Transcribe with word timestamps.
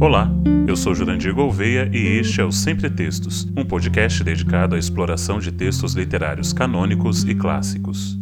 Olá, 0.00 0.30
eu 0.68 0.76
sou 0.76 0.94
Jurandir 0.94 1.34
Gouveia 1.34 1.90
e 1.92 2.20
este 2.20 2.40
é 2.40 2.44
o 2.44 2.52
Sempre 2.52 2.88
Textos, 2.88 3.48
um 3.56 3.64
podcast 3.64 4.22
dedicado 4.22 4.76
à 4.76 4.78
exploração 4.78 5.40
de 5.40 5.50
textos 5.50 5.94
literários 5.94 6.52
canônicos 6.52 7.24
e 7.24 7.34
clássicos. 7.34 8.16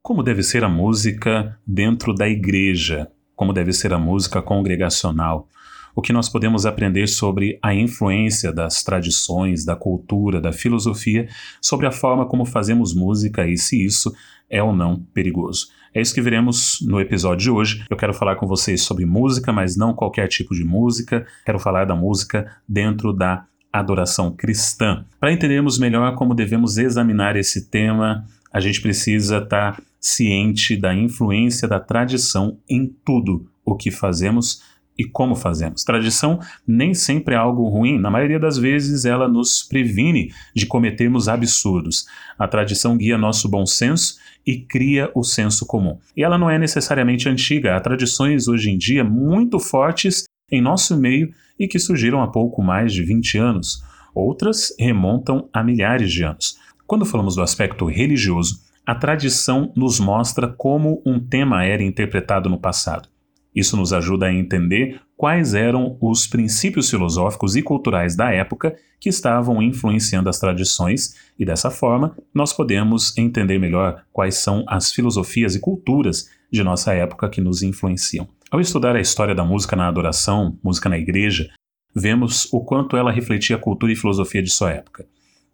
Como 0.00 0.22
deve 0.22 0.42
ser 0.42 0.64
a 0.64 0.70
música 0.70 1.58
dentro 1.66 2.14
da 2.14 2.26
igreja? 2.26 3.10
Como 3.36 3.52
deve 3.52 3.74
ser 3.74 3.92
a 3.92 3.98
música 3.98 4.40
congregacional? 4.40 5.50
O 5.94 6.02
que 6.02 6.12
nós 6.12 6.28
podemos 6.28 6.66
aprender 6.66 7.06
sobre 7.06 7.58
a 7.62 7.74
influência 7.74 8.52
das 8.52 8.82
tradições, 8.82 9.64
da 9.64 9.76
cultura, 9.76 10.40
da 10.40 10.52
filosofia, 10.52 11.28
sobre 11.60 11.86
a 11.86 11.92
forma 11.92 12.26
como 12.26 12.44
fazemos 12.44 12.94
música 12.94 13.46
e 13.46 13.56
se 13.56 13.84
isso 13.84 14.12
é 14.50 14.62
ou 14.62 14.74
não 14.74 15.00
perigoso. 15.14 15.68
É 15.94 16.00
isso 16.00 16.12
que 16.12 16.20
veremos 16.20 16.78
no 16.82 17.00
episódio 17.00 17.44
de 17.44 17.50
hoje. 17.50 17.84
Eu 17.88 17.96
quero 17.96 18.12
falar 18.12 18.34
com 18.34 18.46
vocês 18.46 18.82
sobre 18.82 19.06
música, 19.06 19.52
mas 19.52 19.76
não 19.76 19.94
qualquer 19.94 20.26
tipo 20.26 20.52
de 20.52 20.64
música. 20.64 21.24
Quero 21.46 21.60
falar 21.60 21.84
da 21.84 21.94
música 21.94 22.50
dentro 22.68 23.12
da 23.12 23.46
adoração 23.72 24.32
cristã. 24.32 25.04
Para 25.20 25.32
entendermos 25.32 25.78
melhor 25.78 26.16
como 26.16 26.34
devemos 26.34 26.78
examinar 26.78 27.36
esse 27.36 27.68
tema, 27.70 28.24
a 28.52 28.58
gente 28.58 28.80
precisa 28.80 29.38
estar 29.38 29.80
ciente 30.00 30.76
da 30.76 30.94
influência 30.94 31.66
da 31.66 31.80
tradição 31.80 32.58
em 32.68 32.92
tudo 33.04 33.48
o 33.64 33.76
que 33.76 33.90
fazemos 33.90 34.62
e 34.98 35.04
como 35.04 35.34
fazemos. 35.34 35.84
Tradição 35.84 36.38
nem 36.66 36.94
sempre 36.94 37.34
é 37.34 37.38
algo 37.38 37.68
ruim, 37.68 37.98
na 37.98 38.10
maioria 38.10 38.38
das 38.38 38.56
vezes 38.56 39.04
ela 39.04 39.28
nos 39.28 39.62
previne 39.62 40.32
de 40.54 40.66
cometermos 40.66 41.28
absurdos. 41.28 42.06
A 42.38 42.46
tradição 42.46 42.96
guia 42.96 43.18
nosso 43.18 43.48
bom 43.48 43.66
senso 43.66 44.16
e 44.46 44.58
cria 44.58 45.10
o 45.14 45.22
senso 45.22 45.66
comum. 45.66 45.98
E 46.16 46.22
ela 46.22 46.38
não 46.38 46.50
é 46.50 46.58
necessariamente 46.58 47.28
antiga, 47.28 47.76
há 47.76 47.80
tradições 47.80 48.46
hoje 48.46 48.70
em 48.70 48.78
dia 48.78 49.02
muito 49.02 49.58
fortes 49.58 50.24
em 50.50 50.60
nosso 50.60 50.96
meio 50.96 51.32
e 51.58 51.66
que 51.66 51.78
surgiram 51.78 52.22
há 52.22 52.28
pouco 52.28 52.62
mais 52.62 52.92
de 52.92 53.02
20 53.02 53.38
anos. 53.38 53.82
Outras 54.14 54.74
remontam 54.78 55.48
a 55.52 55.62
milhares 55.62 56.12
de 56.12 56.22
anos. 56.22 56.56
Quando 56.86 57.06
falamos 57.06 57.34
do 57.34 57.42
aspecto 57.42 57.86
religioso, 57.86 58.60
a 58.86 58.94
tradição 58.94 59.72
nos 59.74 59.98
mostra 59.98 60.46
como 60.46 61.02
um 61.06 61.18
tema 61.18 61.64
era 61.64 61.82
interpretado 61.82 62.50
no 62.50 62.58
passado. 62.58 63.08
Isso 63.54 63.76
nos 63.76 63.92
ajuda 63.92 64.26
a 64.26 64.32
entender 64.32 65.00
quais 65.16 65.54
eram 65.54 65.96
os 66.00 66.26
princípios 66.26 66.90
filosóficos 66.90 67.54
e 67.54 67.62
culturais 67.62 68.16
da 68.16 68.32
época 68.32 68.74
que 68.98 69.08
estavam 69.08 69.62
influenciando 69.62 70.28
as 70.28 70.38
tradições, 70.38 71.14
e 71.38 71.44
dessa 71.44 71.70
forma 71.70 72.16
nós 72.34 72.52
podemos 72.52 73.16
entender 73.16 73.58
melhor 73.58 74.02
quais 74.12 74.36
são 74.36 74.64
as 74.66 74.90
filosofias 74.90 75.54
e 75.54 75.60
culturas 75.60 76.28
de 76.50 76.64
nossa 76.64 76.92
época 76.94 77.28
que 77.28 77.40
nos 77.40 77.62
influenciam. 77.62 78.26
Ao 78.50 78.60
estudar 78.60 78.96
a 78.96 79.00
história 79.00 79.34
da 79.34 79.44
música 79.44 79.76
na 79.76 79.88
adoração, 79.88 80.58
música 80.62 80.88
na 80.88 80.98
igreja, 80.98 81.48
vemos 81.94 82.52
o 82.52 82.60
quanto 82.60 82.96
ela 82.96 83.12
refletia 83.12 83.56
a 83.56 83.58
cultura 83.58 83.92
e 83.92 83.96
filosofia 83.96 84.42
de 84.42 84.50
sua 84.50 84.72
época. 84.72 85.06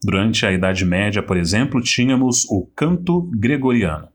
Durante 0.03 0.47
a 0.47 0.53
Idade 0.53 0.85
Média, 0.85 1.23
por 1.23 1.37
exemplo, 1.37 1.83
tínhamos 1.83 2.47
o 2.49 2.67
canto 2.75 3.31
gregoriano. 3.35 4.09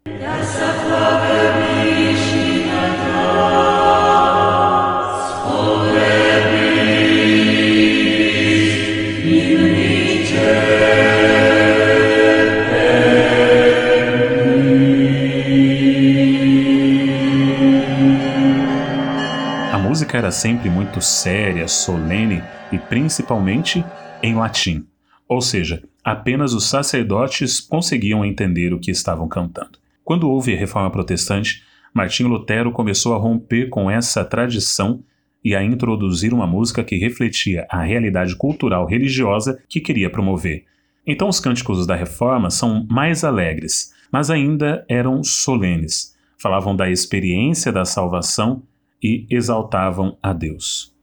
Era 20.26 20.32
sempre 20.32 20.72
muito 20.72 21.02
séria, 21.02 21.68
solene 21.68 22.42
e 22.72 22.80
principalmente 22.80 23.86
em 24.24 24.34
latim, 24.34 24.84
ou 25.28 25.40
seja, 25.40 25.84
apenas 26.04 26.52
os 26.52 26.66
sacerdotes 26.66 27.60
conseguiam 27.60 28.26
entender 28.26 28.74
o 28.74 28.80
que 28.80 28.90
estavam 28.90 29.28
cantando. 29.28 29.78
Quando 30.04 30.28
houve 30.28 30.56
a 30.56 30.58
reforma 30.58 30.90
protestante, 30.90 31.62
Martinho 31.94 32.28
Lutero 32.28 32.72
começou 32.72 33.14
a 33.14 33.20
romper 33.20 33.70
com 33.70 33.90
essa 33.90 34.26
tradição 34.26 35.04
e 35.44 35.54
a 35.56 35.64
introduzir 35.64 36.34
uma 36.34 36.48
música 36.48 36.84
que 36.84 36.98
refletia 36.98 37.68
a 37.70 37.84
realidade 37.84 38.36
cultural 38.36 38.88
religiosa 38.88 39.62
que 39.70 39.80
queria 39.80 40.10
promover. 40.10 40.66
Então, 41.06 41.30
os 41.30 41.40
cânticos 41.40 41.86
da 41.86 41.96
reforma 41.96 42.50
são 42.50 42.84
mais 42.90 43.24
alegres, 43.24 43.94
mas 44.12 44.32
ainda 44.32 44.84
eram 44.90 45.24
solenes. 45.24 46.16
Falavam 46.36 46.76
da 46.76 46.90
experiência 46.90 47.72
da 47.72 47.86
salvação 47.86 48.64
e 49.06 49.28
exaltavam 49.30 50.18
a 50.24 50.34
Deus. 50.34 50.95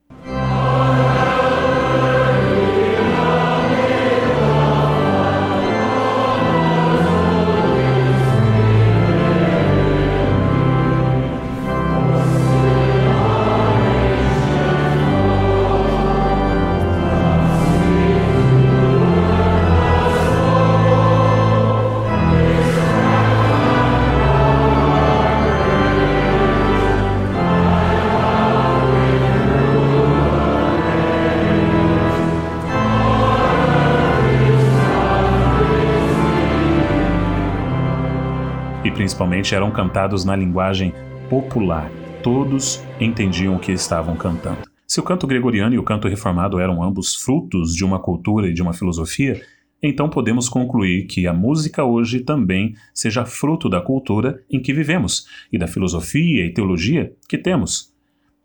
Principalmente 38.93 39.55
eram 39.55 39.71
cantados 39.71 40.23
na 40.23 40.35
linguagem 40.35 40.93
popular. 41.29 41.91
Todos 42.21 42.81
entendiam 42.99 43.55
o 43.55 43.59
que 43.59 43.71
estavam 43.71 44.15
cantando. 44.15 44.59
Se 44.87 44.99
o 44.99 45.03
canto 45.03 45.25
gregoriano 45.25 45.73
e 45.73 45.79
o 45.79 45.83
canto 45.83 46.07
reformado 46.07 46.59
eram 46.59 46.83
ambos 46.83 47.15
frutos 47.15 47.73
de 47.73 47.83
uma 47.83 47.99
cultura 47.99 48.47
e 48.47 48.53
de 48.53 48.61
uma 48.61 48.73
filosofia, 48.73 49.41
então 49.81 50.09
podemos 50.09 50.47
concluir 50.47 51.07
que 51.07 51.27
a 51.27 51.33
música 51.33 51.83
hoje 51.83 52.21
também 52.21 52.75
seja 52.93 53.25
fruto 53.25 53.67
da 53.67 53.81
cultura 53.81 54.41
em 54.49 54.61
que 54.61 54.71
vivemos 54.71 55.27
e 55.51 55.57
da 55.57 55.67
filosofia 55.67 56.45
e 56.45 56.53
teologia 56.53 57.11
que 57.27 57.37
temos. 57.37 57.91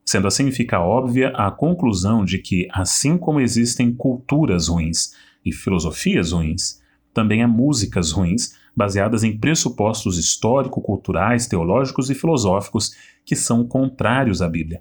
Sendo 0.04 0.26
assim, 0.26 0.50
fica 0.50 0.81
óbvia 0.81 1.28
a 1.37 1.50
conclusão 1.50 2.25
de 2.25 2.38
que, 2.38 2.66
assim 2.72 3.19
como 3.19 3.41
existem 3.41 3.92
culturas 3.92 4.69
ruins 4.69 5.12
e 5.44 5.53
filosofias 5.53 6.32
ruins, 6.32 6.81
também 7.12 7.42
há 7.42 7.48
músicas 7.48 8.10
ruins 8.10 8.54
baseadas 8.78 9.24
em 9.24 9.36
pressupostos 9.36 10.16
histórico-culturais, 10.16 11.48
teológicos 11.48 12.08
e 12.08 12.14
filosóficos 12.14 12.94
que 13.24 13.34
são 13.34 13.66
contrários 13.66 14.40
à 14.40 14.48
Bíblia. 14.48 14.80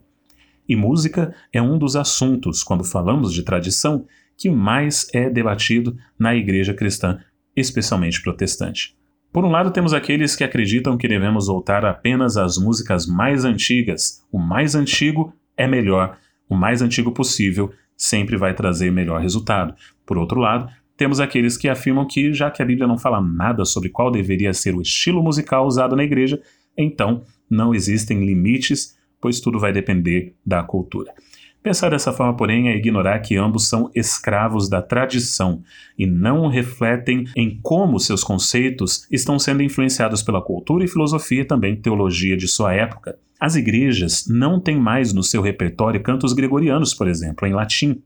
E 0.70 0.76
música 0.76 1.34
é 1.52 1.60
um 1.60 1.80
dos 1.80 1.96
assuntos, 1.96 2.62
quando 2.62 2.84
falamos 2.84 3.34
de 3.34 3.42
tradição, 3.42 4.06
que 4.38 4.52
mais 4.52 5.08
é 5.14 5.30
debatido 5.32 5.98
na 6.20 6.36
igreja 6.36 6.76
cristã, 6.76 7.20
especialmente 7.56 8.22
protestante. 8.22 8.96
Por 9.34 9.44
um 9.44 9.50
lado, 9.50 9.72
temos 9.72 9.94
aqueles 9.94 10.36
que 10.36 10.44
acreditam 10.44 10.96
que 10.96 11.08
devemos 11.08 11.48
voltar 11.48 11.84
apenas 11.84 12.38
às 12.38 12.56
músicas 12.58 13.08
mais 13.08 13.46
antigas. 13.46 14.24
O 14.32 14.38
mais 14.38 14.76
antigo 14.76 15.34
é 15.56 15.68
melhor, 15.68 16.18
o 16.48 16.56
mais 16.56 16.84
antigo 16.84 17.12
possível 17.12 17.74
sempre 17.96 18.38
vai 18.38 18.54
trazer 18.54 18.92
melhor 18.92 19.22
resultado. 19.22 19.74
Por 20.06 20.20
outro 20.20 20.40
lado, 20.40 20.72
temos 20.98 21.20
aqueles 21.20 21.56
que 21.56 21.70
afirmam 21.70 22.06
que, 22.06 22.34
já 22.34 22.50
que 22.50 22.62
a 22.62 22.66
Bíblia 22.66 22.88
não 22.88 22.98
fala 22.98 23.22
nada 23.22 23.64
sobre 23.64 23.90
qual 23.90 24.12
deveria 24.12 24.52
ser 24.54 24.76
o 24.76 24.82
estilo 24.82 25.24
musical 25.24 25.66
usado 25.68 25.96
na 25.96 26.04
igreja, 26.04 26.42
então 26.76 27.24
não 27.50 27.74
existem 27.74 28.26
limites, 28.26 28.98
pois 29.22 29.40
tudo 29.40 29.60
vai 29.60 29.72
depender 29.72 30.36
da 30.46 30.64
cultura. 30.64 31.14
Pensar 31.62 31.90
dessa 31.90 32.14
forma, 32.14 32.36
porém, 32.36 32.70
é 32.70 32.78
ignorar 32.78 33.20
que 33.20 33.36
ambos 33.36 33.68
são 33.68 33.92
escravos 33.94 34.70
da 34.70 34.82
tradição 34.82 35.62
e 35.98 36.06
não 36.06 36.48
refletem 36.48 37.26
em 37.36 37.60
como 37.62 38.00
seus 38.00 38.24
conceitos 38.24 39.06
estão 39.12 39.38
sendo 39.38 39.62
influenciados 39.62 40.24
pela 40.24 40.42
cultura 40.42 40.86
e 40.86 40.88
filosofia 40.88 41.42
e 41.42 41.46
também 41.46 41.76
teologia 41.76 42.38
de 42.38 42.48
sua 42.48 42.74
época. 42.74 43.18
As 43.40 43.56
igrejas 43.56 44.26
não 44.28 44.60
têm 44.60 44.80
mais 44.80 45.14
no 45.14 45.22
seu 45.22 45.42
repertório 45.42 46.02
cantos 46.02 46.34
gregorianos, 46.34 46.94
por 46.94 47.08
exemplo, 47.08 47.48
em 47.48 47.54
latim 47.54 48.02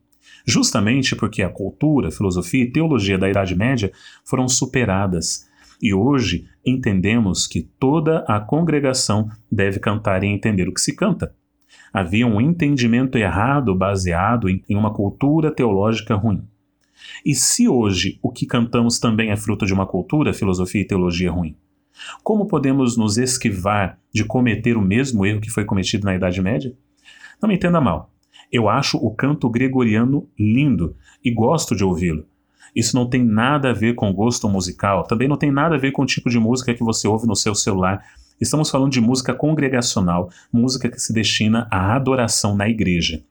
justamente 0.46 1.16
porque 1.16 1.44
a 1.44 1.50
cultura, 1.50 2.12
filosofia 2.12 2.64
e 2.64 2.72
teologia 2.72 3.18
da 3.18 3.30
Idade 3.30 3.56
Média 3.56 3.92
foram 4.26 4.48
superadas. 4.48 5.50
E 5.82 5.94
hoje 5.94 6.46
entendemos 6.66 7.48
que 7.48 7.62
toda 7.62 8.20
a 8.28 8.40
congregação 8.40 9.30
deve 9.52 9.80
cantar 9.80 10.24
e 10.24 10.28
entender 10.28 10.68
o 10.68 10.74
que 10.74 10.82
se 10.82 10.96
canta. 10.96 11.34
Havia 11.92 12.28
um 12.28 12.40
entendimento 12.40 13.18
errado 13.18 13.76
baseado 13.76 14.50
em 14.50 14.76
uma 14.76 14.94
cultura 14.94 15.52
teológica 15.52 16.16
ruim. 16.16 16.44
E 17.26 17.34
se 17.34 17.68
hoje 17.68 18.20
o 18.22 18.32
que 18.32 18.46
cantamos 18.46 19.00
também 19.00 19.32
é 19.32 19.36
fruto 19.36 19.66
de 19.66 19.74
uma 19.74 19.86
cultura, 19.88 20.34
filosofia 20.34 20.82
e 20.82 20.88
teologia 20.88 21.32
ruim? 21.32 21.56
Como 22.24 22.48
podemos 22.48 22.98
nos 22.98 23.18
esquivar 23.18 24.00
de 24.14 24.24
cometer 24.24 24.78
o 24.78 24.82
mesmo 24.82 25.26
erro 25.26 25.42
que 25.42 25.50
foi 25.50 25.66
cometido 25.66 26.06
na 26.06 26.16
Idade 26.16 26.42
Média? 26.42 26.74
Não 27.42 27.50
me 27.50 27.56
entenda 27.56 27.82
mal. 27.82 28.11
Eu 28.52 28.68
acho 28.68 28.98
o 28.98 29.12
canto 29.12 29.50
gregoriano 29.50 30.28
lindo 30.38 30.96
e 31.24 31.32
gosto 31.32 31.76
de 31.76 31.84
ouvi-lo. 31.84 32.26
Isso 32.76 32.96
não 32.96 33.10
tem 33.10 33.24
nada 33.24 33.70
a 33.70 33.74
ver 33.74 33.96
com 33.96 34.14
gosto 34.14 34.50
musical, 34.50 35.04
também 35.04 35.28
não 35.28 35.38
tem 35.38 35.52
nada 35.52 35.76
a 35.76 35.78
ver 35.78 35.92
com 35.92 36.04
o 36.04 36.06
tipo 36.06 36.30
de 36.30 36.40
música 36.40 36.74
que 36.74 36.84
você 36.84 37.08
ouve 37.08 37.28
no 37.28 37.36
seu 37.36 37.54
celular. 37.54 38.04
Estamos 38.40 38.70
falando 38.70 38.92
de 38.92 39.02
música 39.02 39.34
congregacional, 39.34 40.30
música 40.52 40.90
que 40.90 41.00
se 41.00 41.14
destina 41.14 41.68
à 41.70 41.96
adoração 41.96 42.56
na 42.56 42.68
igreja. 42.68 43.24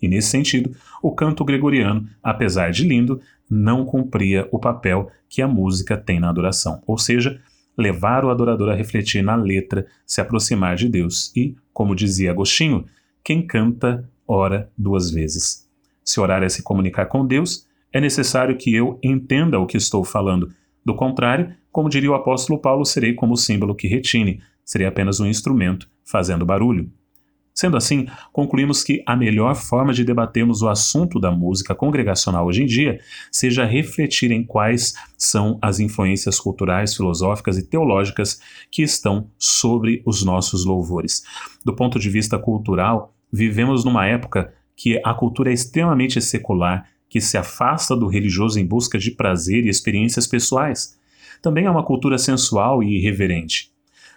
E 0.00 0.08
nesse 0.08 0.28
sentido, 0.28 0.74
o 1.00 1.12
canto 1.12 1.44
gregoriano, 1.44 2.08
apesar 2.22 2.70
de 2.72 2.84
lindo, 2.84 3.20
não 3.48 3.84
cumpria 3.84 4.48
o 4.50 4.58
papel 4.58 5.10
que 5.28 5.40
a 5.40 5.48
música 5.48 5.96
tem 5.96 6.18
na 6.18 6.28
adoração, 6.28 6.82
ou 6.86 6.98
seja, 6.98 7.40
levar 7.76 8.24
o 8.24 8.30
adorador 8.30 8.70
a 8.70 8.74
refletir 8.74 9.22
na 9.22 9.36
letra, 9.36 9.86
se 10.04 10.20
aproximar 10.20 10.74
de 10.74 10.88
Deus 10.88 11.32
e, 11.36 11.56
como 11.72 11.94
dizia 11.94 12.30
Agostinho, 12.30 12.84
quem 13.22 13.46
canta 13.46 14.08
ora 14.32 14.70
duas 14.76 15.10
vezes. 15.10 15.68
Se 16.04 16.18
orar 16.18 16.42
é 16.42 16.48
se 16.48 16.62
comunicar 16.62 17.06
com 17.06 17.26
Deus, 17.26 17.66
é 17.92 18.00
necessário 18.00 18.56
que 18.56 18.74
eu 18.74 18.98
entenda 19.02 19.58
o 19.58 19.66
que 19.66 19.76
estou 19.76 20.04
falando. 20.04 20.50
Do 20.84 20.94
contrário, 20.94 21.54
como 21.70 21.88
diria 21.88 22.10
o 22.10 22.14
apóstolo 22.14 22.58
Paulo, 22.58 22.84
serei 22.84 23.14
como 23.14 23.34
o 23.34 23.36
símbolo 23.36 23.74
que 23.74 23.86
retine, 23.86 24.40
serei 24.64 24.86
apenas 24.86 25.20
um 25.20 25.26
instrumento 25.26 25.88
fazendo 26.04 26.46
barulho. 26.46 26.90
Sendo 27.54 27.76
assim, 27.76 28.06
concluímos 28.32 28.82
que 28.82 29.02
a 29.06 29.14
melhor 29.14 29.54
forma 29.54 29.92
de 29.92 30.04
debatermos 30.04 30.62
o 30.62 30.68
assunto 30.68 31.20
da 31.20 31.30
música 31.30 31.74
congregacional 31.74 32.46
hoje 32.46 32.62
em 32.62 32.66
dia 32.66 32.98
seja 33.30 33.66
refletir 33.66 34.30
em 34.30 34.42
quais 34.42 34.94
são 35.18 35.58
as 35.60 35.78
influências 35.78 36.40
culturais, 36.40 36.96
filosóficas 36.96 37.58
e 37.58 37.68
teológicas 37.68 38.40
que 38.70 38.82
estão 38.82 39.28
sobre 39.38 40.02
os 40.06 40.24
nossos 40.24 40.64
louvores. 40.64 41.22
Do 41.62 41.76
ponto 41.76 41.98
de 41.98 42.08
vista 42.08 42.38
cultural, 42.38 43.14
vivemos 43.32 43.84
numa 43.84 44.06
época 44.06 44.52
que 44.76 45.00
a 45.04 45.14
cultura 45.14 45.50
é 45.50 45.54
extremamente 45.54 46.20
secular, 46.20 46.86
que 47.08 47.20
se 47.20 47.38
afasta 47.38 47.96
do 47.96 48.06
religioso 48.06 48.58
em 48.58 48.66
busca 48.66 48.98
de 48.98 49.10
prazer 49.10 49.64
e 49.64 49.68
experiências 49.68 50.26
pessoais. 50.26 50.98
Também 51.40 51.66
é 51.66 51.70
uma 51.70 51.84
cultura 51.84 52.18
sensual 52.18 52.82
e 52.82 52.98
irreverente. 52.98 53.70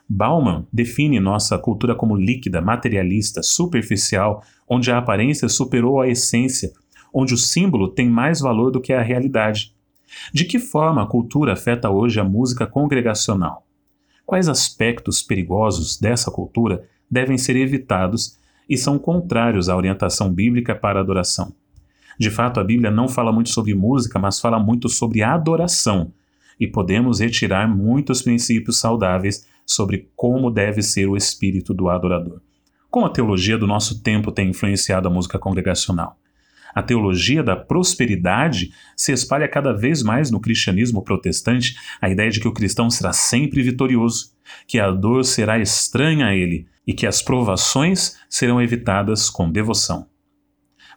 Bauman 0.08 0.68
define 0.72 1.20
nossa 1.20 1.58
cultura 1.58 1.96
como 1.96 2.16
líquida, 2.16 2.62
materialista, 2.62 3.42
superficial, 3.42 4.44
onde 4.68 4.92
a 4.92 4.98
aparência 4.98 5.50
superou 5.50 6.00
a 6.00 6.08
essência, 6.08 6.72
onde 7.14 7.34
o 7.34 7.38
símbolo 7.38 7.90
tem 7.90 8.10
mais 8.10 8.40
valor 8.40 8.72
do 8.72 8.82
que 8.82 8.94
a 8.94 9.02
realidade. 9.02 9.74
De 10.34 10.46
que 10.46 10.60
forma 10.60 11.04
a 11.04 11.08
cultura 11.08 11.54
afeta 11.54 11.90
hoje 11.90 12.20
a 12.20 12.24
música 12.24 12.68
congregacional? 12.68 13.66
Quais 14.26 14.48
aspectos 14.48 15.22
perigosos 15.22 16.00
dessa 16.00 16.32
cultura 16.32 16.88
devem 17.10 17.38
ser 17.38 17.56
evitados 17.56 18.38
e 18.70 18.78
são 18.78 18.98
contrários 18.98 19.70
à 19.70 19.76
orientação 19.76 20.32
bíblica 20.32 20.76
para 20.76 21.00
adoração? 21.00 21.54
De 22.18 22.30
fato, 22.30 22.60
a 22.60 22.64
Bíblia 22.64 22.90
não 22.90 23.08
fala 23.08 23.32
muito 23.32 23.50
sobre 23.50 23.74
música, 23.74 24.18
mas 24.18 24.40
fala 24.40 24.60
muito 24.60 24.88
sobre 24.88 25.22
adoração, 25.22 26.14
e 26.60 26.66
podemos 26.66 27.20
retirar 27.20 27.68
muitos 27.68 28.22
princípios 28.22 28.78
saudáveis 28.78 29.46
sobre 29.66 30.10
como 30.16 30.50
deve 30.50 30.82
ser 30.82 31.08
o 31.08 31.18
espírito 31.18 31.74
do 31.74 31.90
adorador. 31.90 32.40
Como 32.90 33.06
a 33.06 33.10
teologia 33.10 33.58
do 33.58 33.68
nosso 33.68 34.02
tempo 34.02 34.32
tem 34.32 34.50
influenciado 34.50 35.08
a 35.08 35.12
música 35.12 35.38
congregacional? 35.38 36.18
A 36.74 36.82
teologia 36.82 37.42
da 37.42 37.56
prosperidade 37.56 38.72
se 38.96 39.12
espalha 39.12 39.48
cada 39.48 39.74
vez 39.74 40.04
mais 40.04 40.30
no 40.30 40.40
cristianismo 40.40 41.02
protestante, 41.02 41.76
a 42.02 42.10
ideia 42.10 42.30
de 42.30 42.40
que 42.40 42.48
o 42.48 42.54
cristão 42.54 42.90
será 42.90 43.12
sempre 43.14 43.62
vitorioso, 43.62 44.32
que 44.68 44.80
a 44.80 44.92
dor 44.92 45.24
será 45.24 45.60
estranha 45.60 46.28
a 46.28 46.36
ele 46.36 46.68
e 46.86 46.94
que 46.94 47.08
as 47.08 47.22
provações 47.22 48.18
serão 48.30 48.62
evitadas 48.62 49.30
com 49.30 49.52
devoção. 49.52 50.08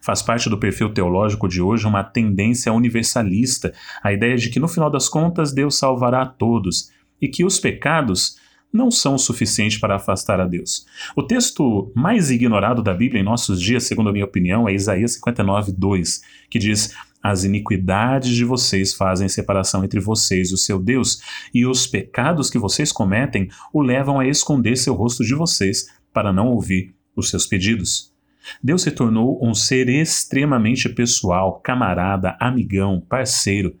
Faz 0.01 0.21
parte 0.21 0.49
do 0.49 0.57
perfil 0.57 0.93
teológico 0.93 1.47
de 1.47 1.61
hoje 1.61 1.85
uma 1.85 2.03
tendência 2.03 2.71
universalista, 2.71 3.73
a 4.01 4.13
ideia 4.13 4.37
de 4.37 4.49
que 4.49 4.59
no 4.59 4.67
final 4.67 4.89
das 4.89 5.09
contas 5.09 5.51
Deus 5.51 5.77
salvará 5.77 6.21
a 6.21 6.25
todos 6.25 6.89
e 7.21 7.27
que 7.27 7.43
os 7.43 7.59
pecados 7.59 8.37
não 8.71 8.91
são 8.91 9.15
o 9.15 9.19
suficiente 9.19 9.79
para 9.79 9.95
afastar 9.95 10.39
a 10.39 10.45
Deus. 10.45 10.85
O 11.15 11.23
texto 11.23 11.91
mais 11.95 12.29
ignorado 12.29 12.83
da 12.83 12.93
Bíblia 12.93 13.19
em 13.19 13.25
nossos 13.25 13.59
dias, 13.59 13.83
segundo 13.83 14.09
a 14.09 14.13
minha 14.13 14.25
opinião, 14.25 14.69
é 14.69 14.73
Isaías 14.73 15.13
59, 15.13 15.71
2, 15.71 16.21
que 16.49 16.59
diz: 16.59 16.95
As 17.21 17.43
iniquidades 17.43 18.33
de 18.33 18.45
vocês 18.45 18.93
fazem 18.93 19.27
separação 19.27 19.83
entre 19.83 19.99
vocês 19.99 20.51
e 20.51 20.53
o 20.53 20.57
seu 20.57 20.79
Deus, 20.79 21.21
e 21.53 21.65
os 21.65 21.85
pecados 21.85 22.49
que 22.49 22.57
vocês 22.57 22.91
cometem 22.91 23.49
o 23.73 23.81
levam 23.81 24.19
a 24.19 24.27
esconder 24.27 24.77
seu 24.77 24.93
rosto 24.93 25.23
de 25.23 25.35
vocês, 25.35 25.87
para 26.13 26.31
não 26.31 26.47
ouvir 26.47 26.95
os 27.15 27.29
seus 27.29 27.45
pedidos. 27.45 28.13
Deus 28.63 28.81
se 28.81 28.91
tornou 28.91 29.37
um 29.45 29.53
ser 29.53 29.89
extremamente 29.89 30.87
pessoal, 30.89 31.59
camarada, 31.59 32.37
amigão, 32.39 33.01
parceiro. 33.01 33.75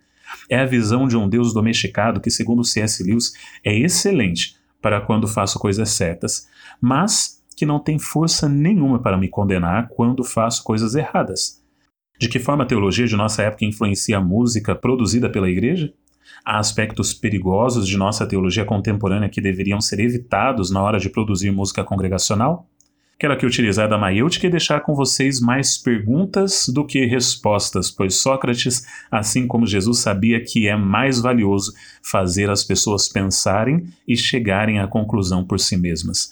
É 0.49 0.59
a 0.59 0.65
visão 0.65 1.07
de 1.07 1.17
um 1.17 1.27
Deus 1.27 1.53
domesticado 1.53 2.19
que, 2.19 2.29
segundo 2.29 2.63
C.S. 2.63 3.01
Lewis, 3.03 3.33
é 3.63 3.75
excelente 3.75 4.57
para 4.81 5.01
quando 5.01 5.27
faço 5.27 5.57
coisas 5.57 5.89
certas, 5.89 6.47
mas 6.79 7.43
que 7.55 7.65
não 7.65 7.79
tem 7.79 7.97
força 7.97 8.47
nenhuma 8.47 8.99
para 8.99 9.17
me 9.17 9.27
condenar 9.27 9.89
quando 9.89 10.23
faço 10.23 10.63
coisas 10.63 10.95
erradas. 10.95 11.58
De 12.19 12.27
que 12.27 12.37
forma 12.37 12.65
a 12.65 12.67
teologia 12.67 13.07
de 13.07 13.15
nossa 13.15 13.43
época 13.43 13.63
influencia 13.63 14.17
a 14.17 14.21
música 14.21 14.75
produzida 14.75 15.29
pela 15.29 15.49
igreja? 15.49 15.93
Há 16.43 16.59
aspectos 16.59 17.13
perigosos 17.13 17.87
de 17.87 17.97
nossa 17.97 18.27
teologia 18.27 18.65
contemporânea 18.65 19.29
que 19.29 19.39
deveriam 19.39 19.79
ser 19.79 20.01
evitados 20.01 20.69
na 20.69 20.83
hora 20.83 20.99
de 20.99 21.09
produzir 21.09 21.49
música 21.49 21.81
congregacional? 21.81 22.67
Quero 23.17 23.33
aqui 23.33 23.45
utilizar 23.45 23.87
da 23.87 23.97
maiêutica 23.97 24.47
e 24.47 24.49
deixar 24.49 24.81
com 24.81 24.93
vocês 24.93 25.39
mais 25.39 25.77
perguntas 25.77 26.67
do 26.67 26.85
que 26.85 27.05
respostas, 27.05 27.89
pois 27.89 28.15
Sócrates, 28.15 28.85
assim 29.09 29.47
como 29.47 29.65
Jesus, 29.65 29.99
sabia 29.99 30.43
que 30.43 30.67
é 30.67 30.75
mais 30.75 31.21
valioso 31.21 31.73
fazer 32.03 32.49
as 32.49 32.65
pessoas 32.65 33.07
pensarem 33.07 33.85
e 34.05 34.17
chegarem 34.17 34.79
à 34.79 34.87
conclusão 34.87 35.45
por 35.45 35.57
si 35.57 35.77
mesmas. 35.77 36.31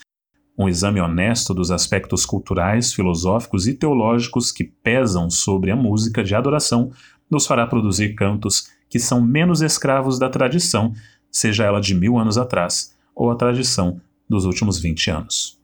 Um 0.57 0.67
exame 0.67 0.99
honesto 0.99 1.53
dos 1.53 1.69
aspectos 1.69 2.25
culturais, 2.25 2.91
filosóficos 2.91 3.67
e 3.67 3.75
teológicos 3.75 4.51
que 4.51 4.63
pesam 4.63 5.29
sobre 5.29 5.69
a 5.69 5.75
música 5.75 6.23
de 6.23 6.33
adoração 6.33 6.91
nos 7.29 7.45
fará 7.45 7.67
produzir 7.67 8.15
cantos 8.15 8.69
que 8.89 8.99
são 8.99 9.21
menos 9.21 9.61
escravos 9.61 10.17
da 10.17 10.29
tradição, 10.29 10.93
seja 11.31 11.65
ela 11.65 11.79
de 11.79 11.93
mil 11.93 12.17
anos 12.17 12.37
atrás 12.37 12.95
ou 13.13 13.29
a 13.29 13.35
tradição 13.35 14.01
dos 14.27 14.45
últimos 14.45 14.79
vinte 14.79 15.11
anos. 15.11 15.56